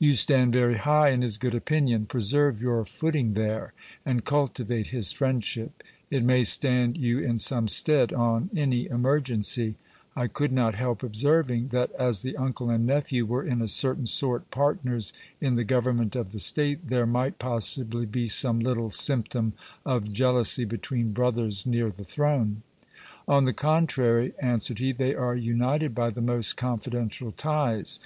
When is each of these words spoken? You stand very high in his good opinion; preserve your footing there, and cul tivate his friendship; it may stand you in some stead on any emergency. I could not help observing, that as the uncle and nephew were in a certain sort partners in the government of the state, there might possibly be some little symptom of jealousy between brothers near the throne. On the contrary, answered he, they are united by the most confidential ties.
You 0.00 0.16
stand 0.16 0.52
very 0.52 0.78
high 0.78 1.10
in 1.10 1.22
his 1.22 1.38
good 1.38 1.54
opinion; 1.54 2.06
preserve 2.06 2.60
your 2.60 2.84
footing 2.84 3.34
there, 3.34 3.72
and 4.04 4.24
cul 4.24 4.48
tivate 4.48 4.88
his 4.88 5.12
friendship; 5.12 5.84
it 6.10 6.24
may 6.24 6.42
stand 6.42 6.96
you 6.96 7.20
in 7.20 7.38
some 7.38 7.68
stead 7.68 8.12
on 8.12 8.50
any 8.56 8.86
emergency. 8.88 9.76
I 10.16 10.26
could 10.26 10.50
not 10.50 10.74
help 10.74 11.04
observing, 11.04 11.68
that 11.68 11.92
as 11.92 12.22
the 12.22 12.36
uncle 12.36 12.68
and 12.68 12.84
nephew 12.84 13.24
were 13.26 13.44
in 13.44 13.62
a 13.62 13.68
certain 13.68 14.06
sort 14.06 14.50
partners 14.50 15.12
in 15.40 15.54
the 15.54 15.62
government 15.62 16.16
of 16.16 16.32
the 16.32 16.40
state, 16.40 16.88
there 16.88 17.06
might 17.06 17.38
possibly 17.38 18.06
be 18.06 18.26
some 18.26 18.58
little 18.58 18.90
symptom 18.90 19.52
of 19.86 20.12
jealousy 20.12 20.64
between 20.64 21.12
brothers 21.12 21.64
near 21.64 21.90
the 21.92 22.02
throne. 22.02 22.62
On 23.28 23.44
the 23.44 23.52
contrary, 23.54 24.32
answered 24.40 24.80
he, 24.80 24.90
they 24.90 25.14
are 25.14 25.36
united 25.36 25.94
by 25.94 26.10
the 26.10 26.20
most 26.20 26.56
confidential 26.56 27.30
ties. 27.30 28.00